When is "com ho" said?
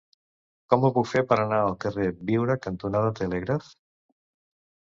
0.73-0.89